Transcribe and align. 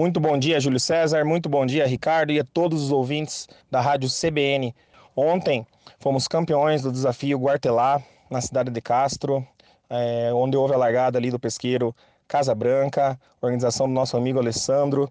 Muito 0.00 0.18
bom 0.18 0.38
dia, 0.38 0.58
Júlio 0.58 0.80
César. 0.80 1.26
Muito 1.26 1.46
bom 1.46 1.66
dia, 1.66 1.86
Ricardo, 1.86 2.32
e 2.32 2.40
a 2.40 2.44
todos 2.54 2.84
os 2.84 2.90
ouvintes 2.90 3.46
da 3.70 3.82
Rádio 3.82 4.08
CBN. 4.08 4.74
Ontem 5.14 5.66
fomos 5.98 6.26
campeões 6.26 6.80
do 6.80 6.90
desafio 6.90 7.38
Guartelá, 7.38 8.00
na 8.30 8.40
cidade 8.40 8.70
de 8.70 8.80
Castro, 8.80 9.46
é, 9.90 10.32
onde 10.32 10.56
houve 10.56 10.72
a 10.72 10.78
largada 10.78 11.18
ali 11.18 11.30
do 11.30 11.38
pesqueiro 11.38 11.94
Casa 12.26 12.54
Branca, 12.54 13.20
organização 13.42 13.86
do 13.86 13.92
nosso 13.92 14.16
amigo 14.16 14.38
Alessandro. 14.38 15.06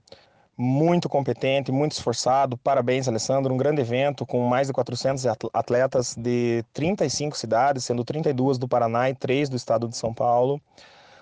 Muito 0.57 1.07
competente, 1.07 1.71
muito 1.71 1.91
esforçado. 1.91 2.57
Parabéns, 2.57 3.07
Alessandro. 3.07 3.53
Um 3.53 3.57
grande 3.57 3.81
evento 3.81 4.25
com 4.25 4.41
mais 4.47 4.69
de 4.69 4.73
400 4.73 5.23
atletas 5.53 6.15
de 6.17 6.65
35 6.73 7.37
cidades, 7.37 7.85
sendo 7.85 8.03
32 8.03 8.57
do 8.57 8.67
Paraná 8.67 9.07
e 9.07 9.13
3 9.13 9.49
do 9.49 9.55
estado 9.55 9.87
de 9.87 9.95
São 9.95 10.11
Paulo. 10.15 10.59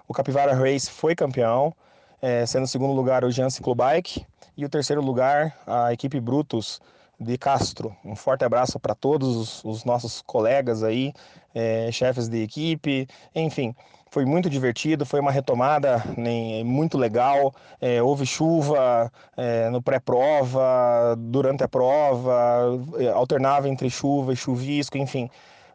O 0.08 0.14
Capivara 0.14 0.54
Race 0.54 0.90
foi 0.90 1.14
campeão 1.14 1.76
é, 2.22 2.46
sendo 2.46 2.64
o 2.64 2.68
segundo 2.68 2.94
lugar 2.94 3.24
o 3.24 3.32
Jean 3.32 3.50
Ciclobike 3.50 4.26
e 4.56 4.66
o 4.66 4.70
terceiro 4.70 5.02
lugar 5.02 5.56
a 5.66 5.94
equipe 5.94 6.20
Brutus 6.20 6.82
de 7.20 7.38
Castro. 7.38 7.96
Um 8.06 8.16
forte 8.16 8.44
abraço 8.44 8.80
para 8.80 8.94
todos 8.94 9.36
os, 9.36 9.64
os, 9.64 9.84
nossos 9.84 10.22
colegas 10.22 10.84
aí, 10.84 11.14
é, 11.54 11.92
chefes 11.92 12.28
de 12.28 12.44
equipe, 12.44 13.08
enfim. 13.34 13.76
Foi 14.10 14.24
muito 14.24 14.50
divertido, 14.50 15.06
foi 15.06 15.20
uma 15.20 15.32
retomada 15.32 16.02
né, 16.18 16.64
muito 16.64 16.98
legal. 16.98 17.54
É, 17.82 18.02
houve 18.02 18.26
chuva 18.26 19.12
é, 19.36 19.70
no 19.70 19.82
pré-prova, 19.82 21.16
durante 21.18 21.64
a 21.64 21.68
prova, 21.68 22.80
é, 23.00 23.10
alternava 23.10 23.68
entre 23.68 23.90
chuva 23.90 24.34
e 24.34 24.36
chuvisco, 24.36 24.98
enfim 24.98 25.30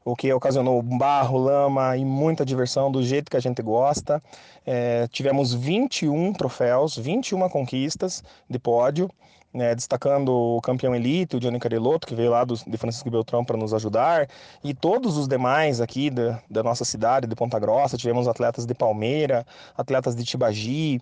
o 0.04 0.16
que 0.16 0.32
ocasionou 0.32 0.82
barro, 0.82 1.38
lama 1.38 1.96
e 1.96 2.04
muita 2.04 2.44
diversão 2.44 2.90
do 2.90 3.02
jeito 3.02 3.30
que 3.30 3.36
a 3.36 3.40
gente 3.40 3.62
gosta. 3.62 4.22
É, 4.66 5.06
tivemos 5.08 5.54
21 5.54 6.32
troféus, 6.32 6.96
21 6.96 7.48
conquistas 7.48 8.22
de 8.48 8.58
pódio, 8.58 9.10
né, 9.52 9.74
destacando 9.74 10.32
o 10.32 10.60
campeão 10.62 10.94
elite, 10.94 11.36
o 11.36 11.40
Johnny 11.40 11.58
Carilotto, 11.58 12.06
que 12.06 12.14
veio 12.14 12.30
lá 12.30 12.44
do, 12.44 12.54
de 12.54 12.76
Francisco 12.78 13.10
Beltrão 13.10 13.44
para 13.44 13.56
nos 13.56 13.74
ajudar, 13.74 14.28
e 14.64 14.72
todos 14.72 15.16
os 15.16 15.28
demais 15.28 15.80
aqui 15.80 16.10
da, 16.10 16.40
da 16.50 16.62
nossa 16.62 16.84
cidade, 16.84 17.26
de 17.26 17.34
Ponta 17.34 17.58
Grossa. 17.58 17.96
Tivemos 17.98 18.26
atletas 18.26 18.64
de 18.64 18.74
Palmeira, 18.74 19.46
atletas 19.76 20.16
de 20.16 20.24
Tibagi, 20.24 21.00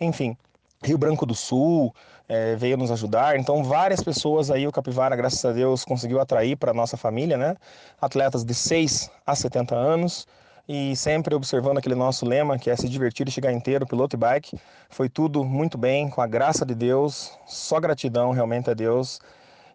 enfim, 0.00 0.36
Rio 0.82 0.98
Branco 0.98 1.24
do 1.24 1.34
Sul 1.34 1.94
é, 2.28 2.56
veio 2.56 2.76
nos 2.76 2.90
ajudar. 2.90 3.38
Então, 3.38 3.62
várias 3.62 4.02
pessoas 4.02 4.50
aí, 4.50 4.66
o 4.66 4.72
Capivara, 4.72 5.14
graças 5.14 5.44
a 5.44 5.52
Deus, 5.52 5.84
conseguiu 5.84 6.20
atrair 6.20 6.56
para 6.56 6.74
nossa 6.74 6.96
família, 6.96 7.36
né? 7.36 7.56
Atletas 8.00 8.44
de 8.44 8.54
6 8.54 9.10
a 9.26 9.34
70 9.34 9.74
anos 9.74 10.26
e 10.68 10.94
sempre 10.96 11.34
observando 11.34 11.78
aquele 11.78 11.94
nosso 11.94 12.24
lema, 12.24 12.58
que 12.58 12.70
é 12.70 12.76
se 12.76 12.88
divertir 12.88 13.28
e 13.28 13.30
chegar 13.30 13.52
inteiro, 13.52 13.86
piloto 13.86 14.16
e 14.16 14.18
bike. 14.18 14.58
Foi 14.88 15.08
tudo 15.08 15.44
muito 15.44 15.76
bem, 15.76 16.08
com 16.08 16.20
a 16.20 16.26
graça 16.26 16.64
de 16.64 16.74
Deus, 16.74 17.36
só 17.46 17.80
gratidão 17.80 18.30
realmente 18.30 18.70
a 18.70 18.74
Deus. 18.74 19.20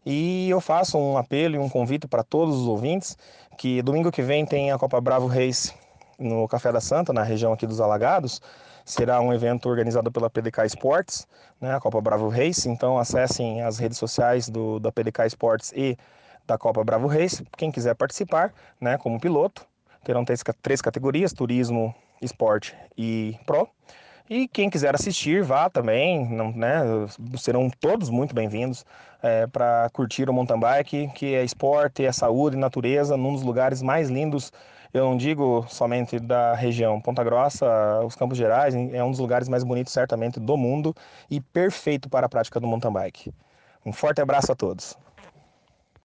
E 0.06 0.50
eu 0.50 0.62
faço 0.62 0.98
um 0.98 1.18
apelo 1.18 1.56
e 1.56 1.60
um 1.60 1.70
convite 1.70 2.08
para 2.08 2.24
todos 2.24 2.56
os 2.56 2.68
ouvintes 2.68 3.18
que 3.58 3.82
domingo 3.82 4.12
que 4.12 4.22
vem 4.22 4.46
tem 4.46 4.72
a 4.72 4.78
Copa 4.78 5.02
Bravo 5.02 5.28
Race 5.28 5.74
no 6.18 6.48
Café 6.48 6.72
da 6.72 6.82
Santa, 6.82 7.14
na 7.14 7.24
região 7.24 7.54
aqui 7.54 7.68
dos 7.68 7.80
Alagados 7.80 8.42
será 8.88 9.20
um 9.20 9.34
evento 9.34 9.68
organizado 9.68 10.10
pela 10.10 10.30
PDK 10.30 10.66
Sports, 10.68 11.28
né, 11.60 11.76
a 11.76 11.80
Copa 11.80 12.00
Bravo 12.00 12.30
Race. 12.30 12.70
Então 12.70 12.98
acessem 12.98 13.62
as 13.62 13.78
redes 13.78 13.98
sociais 13.98 14.48
do, 14.48 14.80
da 14.80 14.92
PDK 14.94 15.28
Sports 15.28 15.74
e 15.76 15.98
da 16.48 16.58
Copa 16.58 16.82
Bravo 16.86 17.06
Race. 17.06 17.46
Quem 17.58 17.70
quiser 17.70 17.94
participar, 17.96 18.54
né, 18.80 18.98
como 18.98 19.20
piloto, 19.20 19.68
terão 20.06 20.24
três, 20.24 20.42
três 20.62 20.82
categorias: 20.82 21.34
turismo, 21.34 21.94
esporte 22.22 22.74
e 22.98 23.38
pro. 23.46 23.68
E 24.30 24.48
quem 24.48 24.70
quiser 24.70 24.94
assistir, 24.94 25.42
vá 25.42 25.70
também, 25.70 26.28
não, 26.28 26.52
né? 26.52 26.82
Serão 27.38 27.70
todos 27.70 28.10
muito 28.10 28.36
bem-vindos 28.36 28.86
é, 29.24 29.48
para 29.48 29.90
curtir 29.94 30.30
o 30.30 30.34
mountain 30.34 30.60
bike, 30.60 31.12
que 31.16 31.34
é 31.34 31.44
esporte, 31.44 32.04
é 32.04 32.12
saúde, 32.12 32.58
natureza, 32.58 33.16
num 33.16 33.34
dos 33.34 33.44
lugares 33.44 33.82
mais 33.82 34.10
lindos 34.10 34.52
eu 34.94 35.04
não 35.04 35.18
digo 35.18 35.66
somente 35.70 36.20
da 36.20 36.54
região 36.54 37.00
Ponta 37.02 37.24
Grossa, 37.24 37.68
os 38.06 38.16
Campos 38.16 38.38
Gerais, 38.38 38.74
é 38.74 39.04
um 39.04 39.12
dos 39.12 39.20
lugares 39.20 39.50
mais 39.50 39.64
bonitos 39.64 39.94
certamente 39.94 40.40
do 40.40 40.58
mundo 40.58 40.96
e 41.30 41.42
perfeito 41.42 42.10
para 42.10 42.26
a 42.26 42.30
prática 42.30 42.60
do 42.60 42.68
mountain 42.68 42.92
bike. 42.92 43.34
Um 43.86 43.92
forte 43.92 44.22
abraço 44.22 44.52
a 44.52 44.56
todos. 44.56 44.98